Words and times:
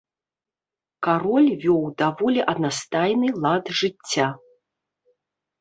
Кароль 1.07 1.49
вёў 1.65 1.83
даволі 2.03 2.41
аднастайны 2.53 3.27
лад 3.45 3.63
жыцця. 3.81 4.27